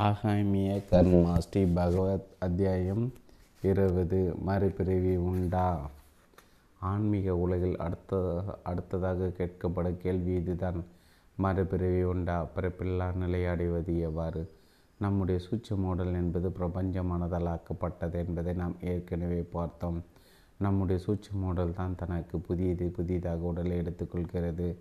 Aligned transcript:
ஆகாமிய 0.00 0.82
கர்மா 0.90 1.38
ஸ்ரீ 1.38 1.64
பகவத் 1.64 2.26
அத்தியாயம் 2.38 3.12
இருபது. 3.62 4.34
மறுபிறவி 4.42 5.16
உண்டா? 5.16 5.90
ஆன்மீக 6.80 7.36
உலகில் 7.36 7.76
அடுத்த 7.76 8.42
அடுத்ததாக 8.62 9.30
கேட்கப்படும் 9.38 9.96
கேள்வி 9.96 10.34
இதுதான். 10.34 10.84
மறுபிறவி 11.34 12.02
உண்டா? 12.02 12.46
பிறப்பில்லா 12.56 13.14
நிலை 13.14 13.46
அடைவது 13.46 13.98
எவ்வாறு? 14.00 14.50
நம்முடைய 14.98 15.40
சூட்ச 15.40 15.76
மூடல் 15.76 16.14
என்பது 16.14 16.48
பிரபஞ்சமானதால் 16.48 17.48
ஆக்கப்பட்டது 17.48 18.14
என்பதை 18.14 18.52
நாம் 18.52 18.76
ஏற்கனவே 18.80 19.42
பார்த்தோம். 19.52 20.04
நம்முடைய 20.58 21.02
சூட்ச 21.02 21.30
மூடல் 21.32 21.74
தான் 21.74 21.96
தனக்கு 21.96 22.38
புதியது 22.38 22.86
புதியதாக 22.86 23.36
உடலை 23.36 23.78
எடுத்துக்கொள்கிறது. 23.78 24.74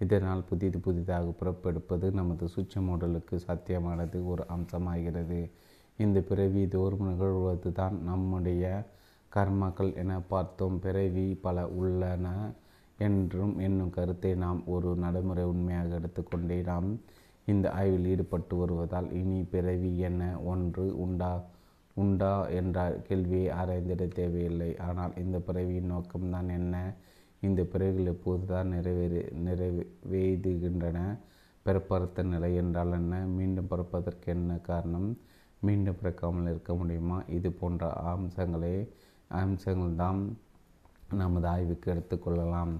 இதனால் 0.00 0.46
புதிது 0.48 0.78
புதிதாக 0.78 1.32
புறப்பெடுப்பது 1.40 2.06
நமது 2.18 2.46
சுச்ச 2.54 2.82
மூடலுக்கு 2.86 3.36
சாத்தியமானது 3.46 4.18
ஒரு 4.32 4.44
அம்சமாகிறது. 4.54 5.40
இந்த 5.98 6.18
பிறவி 6.30 6.62
தோறும் 6.68 7.06
நிகழ்வது 7.08 7.70
தான் 7.72 7.96
நம்முடைய 8.02 8.64
கர்மாக்கள் 9.32 9.92
என 10.02 10.12
பார்த்தோம். 10.32 10.76
பிறவி 10.78 11.26
பல 11.44 11.66
உள்ளன 11.80 12.26
என்றும் 12.98 13.54
என்னும் 13.58 13.94
கருத்தை 13.96 14.32
நாம் 14.44 14.60
ஒரு 14.66 14.88
நடைமுறை 14.96 15.44
உண்மையாக 15.44 15.98
எடுத்துக்கொண்டே 15.98 16.58
நாம் 16.62 16.88
இந்த 17.46 17.66
ஆய்வில் 17.78 18.08
ஈடுபட்டு 18.12 18.54
வருவதால் 18.56 19.08
இனி 19.20 19.38
பிறவி 19.52 19.92
என 20.08 20.22
ஒன்று 20.52 20.84
உண்டா 21.04 21.32
உண்டா 21.96 22.32
என்ற 22.58 22.78
கேள்வியை 23.06 23.46
ஆராய்ந்திட 23.60 24.04
தேவையில்லை. 24.18 24.68
ஆனால் 24.86 25.16
இந்த 25.22 25.36
பிறவியின் 25.46 25.90
நோக்கம்தான் 25.92 26.50
என்ன? 26.58 26.74
இந்த 27.42 27.60
பிறகுகள் 27.64 28.12
எப்போது 28.12 28.44
தான் 28.46 28.68
நிறைவேறு 28.68 29.20
நிறைவேதுகின்றன 29.46 30.98
பிறப்பறுத்த 31.66 32.22
நிலை 32.22 32.50
என்றால் 32.54 32.92
என்ன? 32.92 33.14
மீண்டும் 33.36 33.70
பிறப்பதற்கு 33.72 34.28
என்ன 34.34 34.52
காரணம்? 34.68 35.08
மீண்டும் 35.60 35.98
பிறக்காமல் 36.00 36.50
இருக்க 36.52 36.74
முடியுமா? 36.74 37.18
இது 37.28 37.48
போன்ற 37.52 37.88
அம்சங்களே 38.12 38.74
அம்சங்கள் 39.40 39.94
தான் 39.94 40.20
நமது 41.12 41.46
ஆய்வுக்கு 41.46 41.86
எடுத்துக்கொள்ளலாம் 41.94 42.72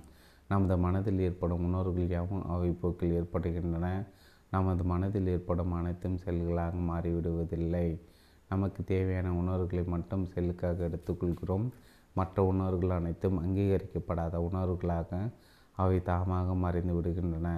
நமது 0.49 0.77
மனதில் 0.77 1.21
ஏற்படும் 1.21 1.65
உணர்வுகள் 1.65 2.15
யாவும் 2.15 2.45
அவை 2.45 2.71
போக்கில் 2.81 3.13
ஏற்படுகின்றன. 3.13 3.87
நமது 4.51 4.85
மனதில் 4.85 5.27
ஏற்படும் 5.27 5.73
அனைத்தும் 5.73 6.17
செல்களாக 6.25 6.81
மாறிவிடுவதில்லை. 6.91 7.87
நமக்கு 8.49 8.81
தேவையான 8.85 9.29
உணர்வுகளை 9.33 9.85
மட்டும் 9.85 10.25
செல்லுக்காக 10.27 10.89
எடுத்துக்கொள்கிறோம் 10.89 11.67
மற்ற 12.15 12.45
உணர்வுகள் 12.45 12.97
அனைத்தும் 12.99 13.39
அங்கீகரிக்கப்படாத 13.45 14.37
உணர்வுகளாக 14.49 15.11
அவை 15.77 15.99
தாமாக 15.99 16.55
மறைந்து 16.55 16.95
விடுகின்றன. 17.01 17.49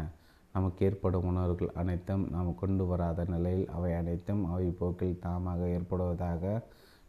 நமக்கு 0.53 0.87
ஏற்படும் 0.87 1.25
உணர்வுகள் 1.25 1.71
அனைத்தும் 1.75 2.25
நாம் 2.31 2.55
கொண்டு 2.55 2.87
வராத 2.87 3.25
நிலையில் 3.25 3.69
அவை 3.69 3.93
அனைத்தும் 3.95 4.43
அவை 4.45 4.69
போக்கில் 4.71 5.21
தாமாக 5.23 5.61
ஏற்படுவதாக 5.77 6.63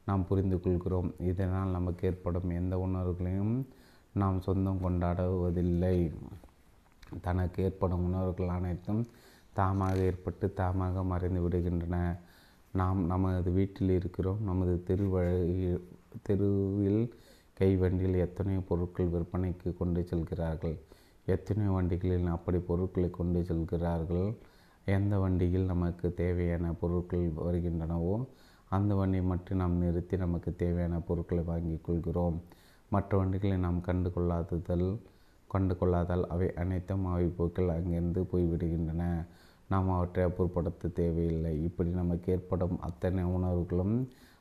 நாம் 0.05 0.27
புரிந்து 0.27 0.59
கொள்கிறோம். 0.59 1.13
இதனால் 1.19 1.69
நமக்கு 1.69 2.07
ஏற்படும் 2.07 2.49
எந்த 2.49 2.77
உணர்வுகளையும் 2.77 3.67
நாம் 4.13 4.39
சொந்தம் 4.41 4.83
கொண்டாடுவதில்லை. 4.83 5.97
தனக்கு 7.21 7.63
ஏற்படும் 7.63 8.03
உணர்வுகள் 8.03 8.55
அனைத்தும் 8.57 9.01
தாமாக 9.55 9.95
ஏற்பட்டு 9.95 10.53
தாமாக 10.57 11.03
மறைந்து 11.03 11.41
விடுகின்றன. 11.45 11.97
நாம் 12.71 13.05
நமது 13.05 13.51
வீட்டில் 13.51 13.89
இருக்கிறோம். 13.89 14.39
நமது 14.43 14.83
திருவழ 14.83 15.27
தெருவில் 16.21 17.03
கை 17.53 17.75
வண்டியில் 17.75 18.15
எத்தனையோ 18.15 18.59
பொருட்கள் 18.59 19.11
விற்பனைக்கு 19.13 19.77
கொண்டு 19.77 20.01
செல்கிறார்கள். 20.03 20.75
எத்தனையோ 21.25 21.71
வண்டிகளில் 21.71 22.25
அப்படி 22.25 22.59
பொருட்களை 22.59 23.09
கொண்டு 23.09 23.43
செல்கிறார்கள். 23.43 24.27
எந்த 24.85 25.19
வண்டியில் 25.19 25.65
நமக்கு 25.65 26.13
தேவையான 26.13 26.71
பொருட்கள் 26.73 27.27
வருகின்றனவோ 27.45 28.15
அந்த 28.69 28.95
வண்டியை 28.95 29.25
மட்டும் 29.25 29.57
நாம் 29.57 29.75
நிறுத்தி 29.77 30.17
நமக்கு 30.17 30.55
தேவையான 30.55 30.99
பொருட்களை 30.99 31.43
வாங்கி 31.43 31.75
கொள்கிறோம். 31.81 32.41
மற்ற 32.89 33.17
வண்டிகளை 33.17 33.57
நாம் 33.57 33.79
கண்டு 33.81 34.09
கொள்ளாததல் 34.13 34.87
கண்டு 35.47 35.77
கொள்ளாதால் 35.77 36.27
அவை 36.27 36.53
அனைத்தும் 36.53 37.05
அவை 37.05 37.27
போக்கில் 37.27 37.69
அங்கிருந்து 37.69 38.21
போய்விடுகின்றன. 38.31 39.03
நாம் 39.69 39.89
அவற்றை 39.91 40.25
அப்புறப்படுத்த 40.25 40.93
தேவையில்லை. 40.93 41.63
இப்படி 41.63 41.89
நமக்கு 41.89 42.31
ஏற்படும் 42.31 42.79
அத்தனை 42.79 43.23
உணர்வுகளும் 43.23 43.95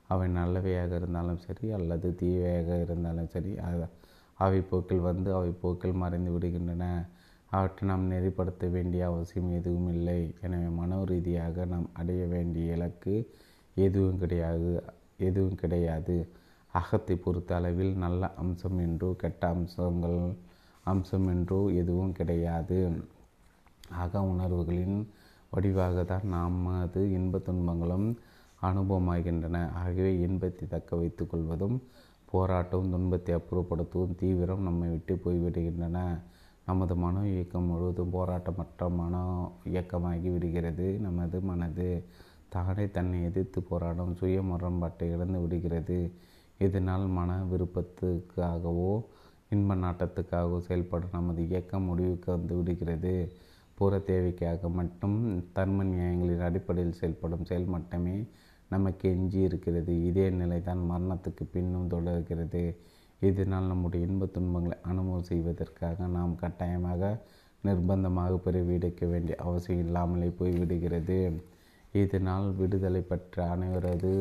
அவை 0.09 0.27
நல்லவையாக 0.39 0.93
இருந்தாலும் 1.01 1.43
சரி 1.47 1.67
அல்லது 1.79 2.09
தீவையாக 2.21 2.79
இருந்தாலும் 2.85 3.33
சரி 3.35 3.53
அவை 4.39 4.61
போக்கில் 4.71 5.07
வந்து 5.09 5.31
அவை 5.39 5.51
போக்கில் 5.63 6.01
மறைந்து 6.03 6.31
விடுகின்றன. 6.35 6.85
அவற்றை 7.51 7.85
நாம் 7.91 8.05
நெறிப்படுத்த 8.13 8.69
வேண்டிய 8.75 9.03
அவசியம் 9.11 9.51
எதுவும் 9.59 9.89
இல்லை. 9.95 10.21
எனவே 10.45 10.69
மனோ 10.79 10.99
ரீதியாக 11.11 11.65
நாம் 11.73 11.89
அடைய 12.01 12.23
வேண்டிய 12.35 12.77
இலக்கு 12.77 13.15
எதுவும் 13.77 14.21
கிடையாது 14.23 14.71
எதுவும் 15.29 15.59
கிடையாது. 15.63 16.17
அகத்தை 16.73 17.15
பொறுத்த 17.25 17.51
அளவில் 17.59 17.93
நல்ல 18.05 18.31
அம்சம் 18.43 18.79
என்றோ 18.87 19.09
கெட்ட 19.23 19.43
அம்சங்கள் 19.57 20.21
அம்சம் 20.85 21.27
என்றோ 21.35 21.61
எதுவும் 21.81 22.17
கிடையாது. 22.21 22.79
அக 24.03 24.23
உணர்வுகளின் 24.33 24.99
வடிவாக 25.53 26.05
தான் 26.11 26.27
நமது 26.35 27.01
இன்ப 27.19 27.41
துன்பங்களும் 27.49 28.09
அனுபவமாகின்றன. 28.63 29.57
ஆகவே 29.75 30.13
இன்பத்தை 30.19 30.67
தக்க 30.69 30.97
வைத்து 30.97 31.27
கொள்வதும் 31.27 31.77
போராட்டம் 32.25 32.91
துன்பத்தை 32.91 33.33
அப்புறப்படுத்துவதும் 33.35 34.19
தீவிரம் 34.19 34.63
நம்மை 34.63 34.89
விட்டு 34.89 35.15
போய்விடுகின்றன. 35.25 35.99
நமது 36.67 36.95
மன 36.97 37.23
இயக்கம் 37.29 37.65
முழுவதும் 37.65 38.13
போராட்டமற்ற 38.13 38.89
மன 38.97 39.15
இயக்கமாகி 39.65 40.29
விடுகிறது. 40.33 40.87
நமது 40.99 41.41
மனது 41.41 41.89
தானே 42.49 42.85
தன்னை 42.91 43.19
எதிர்த்து 43.25 43.63
போராடும் 43.63 44.15
சுய 44.15 44.43
முரண்பாட்டை 44.43 45.07
இழந்து 45.11 45.39
விடுகிறது. 45.41 45.99
இதனால் 46.59 47.07
மன 47.19 47.31
விருப்பத்துக்காகவோ 47.51 48.93
இன்ப 49.51 49.75
நாட்டத்துக்காகவோ 49.75 50.59
செயல்படும் 50.59 51.17
நமது 51.19 51.41
இயக்கம் 51.49 51.83
முடிவுக்கு 51.83 52.29
வந்து 52.31 52.55
விடுகிறது. 52.57 53.15
புற 53.75 53.99
தேவைக்காக 53.99 54.69
மட்டும் 54.69 55.17
தர்ம 55.53 55.85
நியாயங்களின் 55.85 56.47
அடிப்படையில் 56.49 56.99
செயல்படும் 57.01 57.45
செயல் 57.45 57.73
மட்டுமே 57.75 58.17
நமக்கு 58.75 59.05
எஞ்சி 59.11 59.41
இருக்கிறது 59.41 59.93
இதே 60.09 60.27
நிலை 60.31 60.59
தான் 60.63 60.83
மரணத்துக்கு 60.91 61.45
பின்னும் 61.53 61.93
தொடர்கிறது. 61.95 62.63
இதனால் 63.21 63.71
நம்முடைய 63.71 64.07
இன்ப 64.07 64.27
துன்பங்களை 64.27 64.77
அனுபவம் 64.83 65.29
செய்வதற்காக 65.31 66.07
நாம் 66.17 66.35
கட்டாயமாக 66.35 67.11
நிர்பந்தமாக 67.65 68.39
பிறவி 68.47 68.77
வேண்டிய 69.13 69.35
அவசியம் 69.39 69.83
இல்லாமலே 69.85 70.29
போய்விடுகிறது. 70.41 71.19
இதனால் 71.93 72.49
விடுதலை 72.55 73.03
பெற்ற 73.03 73.45
அனைவரது 73.55 74.13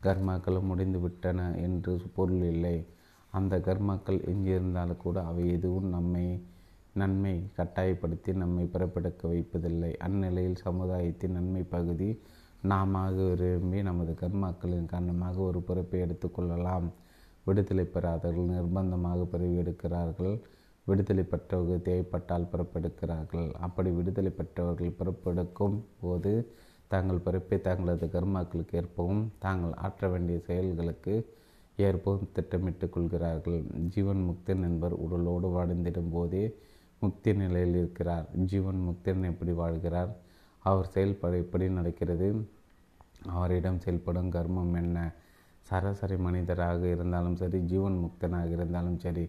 கர்மாக்களும் 0.00 0.68
முடிந்துவிட்டன 0.70 1.40
என்று 1.66 1.92
பொருள் 2.16 2.44
இல்லை. 2.54 2.76
அந்த 3.32 3.54
கர்மாக்கள் 3.58 4.18
எஞ்சியிருந்தாலும் 4.30 5.02
கூட 5.04 5.18
அவை 5.24 5.44
எதுவும் 5.52 5.88
நம்மை 5.88 6.26
நன்மை 6.94 7.34
கட்டாயப்படுத்தி 7.56 8.32
நம்மை 8.42 8.64
பிறப்பெடுக்க 8.72 9.22
வைப்பதில்லை. 9.28 9.92
அந்நிலையில் 10.06 10.62
சமுதாயத்தின் 10.66 11.36
நன்மை 11.38 11.62
பகுதி 11.74 12.08
நாம 12.70 13.00
விரும்பி 13.10 13.82
நமது 13.82 14.12
கர்மாக்களின் 14.20 14.90
காரணமாக 14.92 15.40
ஒரு 15.40 15.60
பிறப்பை 15.60 15.98
எடுத்துக்கொள்ளலாம் 16.00 16.86
விடுதலை 17.46 17.84
பெறாதவர்கள் 17.84 18.52
நிர்பந்தமாக 18.52 19.24
பிறவி 19.24 19.56
எடுக்கிறார்கள். 19.58 20.40
விடுதலை 20.86 21.24
பெற்றவர்கள் 21.24 21.82
தேவைப்பட்டால் 21.82 22.48
பிறப்பெடுக்கிறார்கள். 22.52 23.52
அப்படி 23.52 23.90
விடுதலை 23.90 24.30
பெற்றவர்கள் 24.30 24.96
பிறப்பெடுக்கும் 24.98 25.76
போது 26.00 26.32
தங்கள் 26.88 27.18
பிறப்பை 27.18 27.60
தங்களது 27.60 28.06
கர்மாக்களுக்கு 28.06 28.74
ஏற்பவும் 28.80 29.22
தாங்கள் 29.38 29.74
ஆற்ற 29.74 30.08
வேண்டிய 30.08 30.38
செயல்களுக்கு 30.38 31.14
ஏற்பவும் 31.76 32.28
திட்டமிட்டு 32.32 32.88
கொள்கிறார்கள். 32.88 33.60
ஜீவன் 33.94 34.22
முக்தன் 34.28 34.62
என்பவர் 34.62 35.00
உடலோடு 35.06 35.48
வாழ்ந்திடும் 35.56 36.12
போதே 36.12 36.44
முக்தி 37.00 37.32
நிலையில் 37.34 37.76
இருக்கிறார். 37.76 38.26
ஜீவன் 38.50 38.82
முக்தன் 38.88 39.24
எப்படி 39.24 39.52
வாழ்கிறார்? 39.52 40.12
அவர் 40.64 40.92
செயல்பட 40.94 41.32
எப்படி 41.36 41.66
நடக்கிறது? 41.78 42.28
அவரிடம் 43.32 43.82
செயல்படும் 43.84 44.32
கர்மம் 44.32 44.74
என்ன? 44.80 44.98
சராசரி 45.66 46.16
மனிதராக 46.18 46.82
இருந்தாலும் 46.94 47.36
சரி 47.36 47.58
ஜீவன் 47.70 47.96
முக்தனாக 48.02 48.50
இருந்தாலும் 48.50 48.98
சரி 48.98 49.24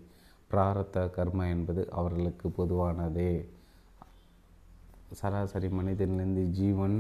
பிராரத்த 0.51 1.05
கர்ம 1.09 1.47
என்பது 1.47 1.81
அவர்களுக்கு 1.91 2.47
பொதுவானதே. 2.57 3.31
சராசரி 5.19 5.69
மனிதனிலிருந்து 5.71 6.43
ஜீவன் 6.59 6.97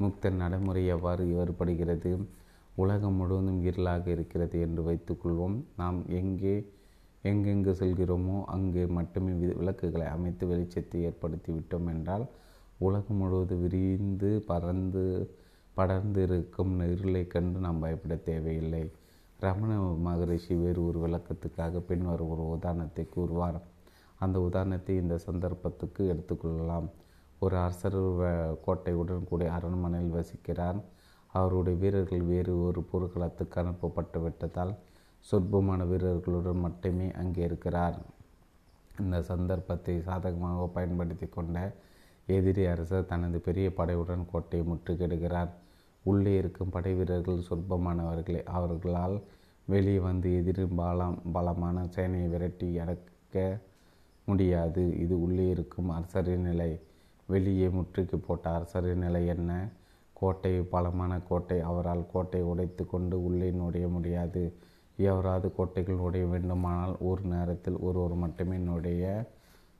முக்த 0.00 0.30
நடைமுறை 0.40 0.82
எவ்வாறு 0.86 1.24
ஏற்படுகிறது 1.40 2.12
உலகம் 2.76 3.18
முழுவதும் 3.18 3.60
இருளாக 3.68 4.04
இருக்கிறது 4.14 4.56
என்று 4.60 4.82
வைத்துக்கொள்வோம் 4.82 5.56
நாம் 5.76 5.98
எங்கே 6.20 6.54
எங்கெங்கு 7.24 7.72
செல்கிறோமோ 7.72 8.38
அங்கே 8.54 8.84
மட்டுமே 8.96 9.32
விளக்குகளை 9.60 10.06
அமைத்து 10.16 10.44
வெளிச்சத்தை 10.46 10.98
ஏற்படுத்தி 11.08 11.50
விட்டோம் 11.52 11.86
என்றால் 11.88 12.24
உலகம் 12.86 13.20
முழுவதும் 13.20 13.62
விரிந்து 13.64 14.30
பறந்து 14.50 15.04
படர்ந்து 15.76 16.20
இருக்கும் 16.26 16.74
இருளை 16.92 17.22
கண்டு 17.32 17.58
நாம் 17.64 17.82
பயப்பட 17.84 18.14
தேவையில்லை. 18.28 18.82
ரமண 19.40 19.72
மகரிஷி 20.06 20.54
வேறு 20.62 20.80
ஒரு 20.88 20.98
விளக்கத்துக்காக 21.04 21.80
பின்வரும் 21.88 22.32
ஒரு 22.34 22.44
உதாரணத்தை 22.56 23.04
கூறுவார். 23.14 23.58
அந்த 24.20 24.36
உதாரணத்தை 24.48 24.94
இந்த 25.02 25.14
சந்தர்ப்பத்துக்கு 25.26 26.02
எடுத்துக்கொள்ளலாம் 26.12 26.88
ஒரு 27.44 27.56
அரசர் 27.64 27.98
கோட்டையுடன் 28.66 29.28
கூடிய 29.30 29.48
அரண்மனையில் 29.56 30.16
வசிக்கிறார். 30.18 30.78
அவருடைய 31.32 31.76
வீரர்கள் 31.82 32.28
வேறு 32.32 32.52
ஒரு 32.66 32.80
போர்க்களத்துக்கு 32.90 33.58
அனுப்பப்பட்டு 33.62 34.18
விட்டதால் 34.24 34.72
சொற்பமான 35.26 35.80
வீரர்களுடன் 35.90 36.64
மட்டுமே 36.66 37.06
அங்கே 37.20 37.42
இருக்கிறார். 37.48 37.96
இந்த 39.02 39.18
சந்தர்ப்பத்தை 39.30 39.94
சாதகமாக 40.08 40.66
பயன்படுத்தி 40.76 41.26
கொண்ட 41.36 41.58
எதிரி 42.26 42.66
அரசர் 42.66 43.06
தனது 43.06 43.40
பெரிய 43.40 43.68
படையுடன் 43.76 44.30
கோட்டையை 44.30 44.68
முற்றுகிடுகிறார் 44.68 45.50
உள்ளே 46.04 46.36
இருக்கும் 46.36 46.68
படை 46.68 46.94
வீரர்கள் 46.94 47.42
சொற்பமானவர்களே 47.50 48.42
அவர்களால் 48.44 49.22
வெளியே 49.66 49.98
வந்து 49.98 50.36
எதிரி 50.36 50.66
பலம் 50.66 51.22
பலமான 51.32 51.84
சேனையை 51.96 52.28
விரட்டி 52.28 52.78
அடக்க 52.78 53.58
முடியாது. 54.24 54.96
இது 54.98 55.22
உள்ளே 55.22 55.48
இருக்கும் 55.48 55.88
அரசரின் 55.90 56.42
நிலை. 56.42 56.80
வெளியே 57.26 57.68
முற்றுகை 57.68 58.20
போட்ட 58.20 58.50
அரசரின் 58.50 58.98
நிலை 58.98 59.26
என்ன? 59.26 59.68
கோட்டை 60.12 60.60
பலமான 60.60 61.20
கோட்டை. 61.20 61.60
அவரால் 61.60 62.06
கோட்டையை 62.12 62.48
உடைத்து 62.48 62.86
கொண்டு 62.86 63.24
உள்ளே 63.24 63.50
நுழைய 63.50 63.88
முடியாது. 63.88 64.52
எவராது 64.96 65.54
கோட்டைகள் 65.54 65.94
நுழைய 65.94 66.26
வேண்டுமானால் 66.26 66.96
ஒரு 67.00 67.22
நேரத்தில் 67.22 67.76
ஒருவர் 67.76 68.14
மட்டுமே 68.14 68.56
நுழைய 68.56 69.30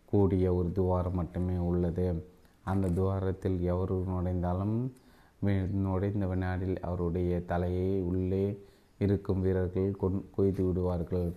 கூடிய 0.04 0.54
ஒரு 0.54 0.72
துவாரம் 0.72 1.14
மட்டுமே 1.14 1.56
உள்ளது. 1.56 2.32
அந்த 2.64 2.92
துவாரத்தில் 2.98 3.58
எவர் 3.72 3.94
நுழைந்தாலும் 4.12 4.76
நுழைந்த 5.84 6.24
வினாடில் 6.26 6.76
அவருடைய 6.88 7.32
தலையை 7.50 7.90
உள்ளே 8.10 8.44
இருக்கும் 8.98 9.40
வீரர்கள் 9.40 9.90
கொண் 10.02 10.20
கொய்து 10.36 10.62
விடுவார்கள். 10.66 11.28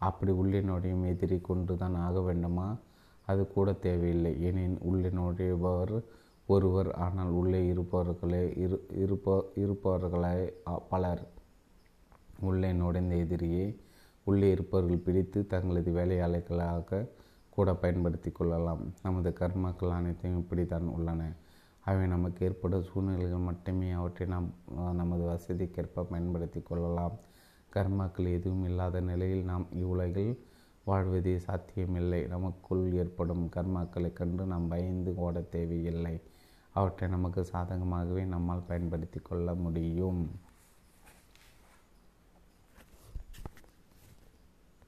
அப்படி 0.00 0.32
உள்ளே 0.32 0.60
நுழையும் 0.60 1.04
எதிரி 1.04 1.38
கொண்டு 1.40 1.74
தான் 1.76 1.96
ஆக 2.06 2.20
வேண்டுமா? 2.20 2.68
அது 3.26 3.42
கூட 3.54 3.68
தேவையில்லை. 3.86 4.32
ஏனெனில் 4.46 4.78
உள்ளே 4.80 5.10
நுழைபவர் 5.18 5.94
ஒருவர் 6.48 6.90
ஆனால் 7.04 7.32
உள்ளே 7.40 7.60
இருப்பவர்களே 7.72 8.44
இரு 8.56 8.76
இருப்ப 9.02 9.34
இருப்பவர்களே 9.62 10.36
பலர். 10.88 11.22
உள்ளே 12.40 12.70
நுழைந்த 12.72 13.14
எதிரியை 13.24 13.66
உள்ளே 14.26 14.48
இருப்பவர்கள் 14.50 15.04
பிடித்து 15.06 15.38
தங்களது 15.46 15.90
வேலையாளர்களாக 15.92 17.00
கூட 17.58 17.70
பயன்படுத்தி 17.82 18.30
கொள்ளலாம். 18.30 18.82
நமது 19.02 19.30
கர்மாக்கள் 19.40 19.96
அனைத்தையும் 19.98 20.40
இப்படித்தான் 20.42 20.88
உள்ளன. 20.96 21.22
அவை 21.86 22.04
நமக்கு 22.14 22.40
ஏற்படும் 22.48 22.86
சூழ்நிலைகள் 22.88 23.46
மட்டுமே. 23.48 23.88
அவற்றை 24.00 24.26
நாம் 24.34 24.48
நமது 25.00 25.24
வசதிக்கேற்ப 25.32 26.04
பயன்படுத்தி 26.12 26.60
கொள்ளலாம். 26.70 27.16
கர்மாக்கள் 27.72 28.28
எதுவும் 28.36 28.64
இல்லாத 28.68 29.00
நிலையில் 29.10 29.44
நாம் 29.44 29.66
இவ்வுலகில் 29.80 30.32
வாழ்வதே 30.84 31.34
சாத்தியமில்லை. 31.46 32.20
நமக்குள் 32.34 32.84
ஏற்படும் 33.00 33.44
கர்மாக்களை 33.56 34.10
கண்டு 34.20 34.44
நாம் 34.52 34.68
பயந்து 34.68 35.12
ஓட 35.24 35.40
தேவையில்லை. 35.54 36.14
அவற்றை 36.74 37.06
நமக்கு 37.14 37.42
சாதகமாகவே 37.52 38.22
நம்மால் 38.34 38.68
பயன்படுத்தி 38.70 39.20
கொள்ள 39.28 39.54
முடியும். 39.64 40.22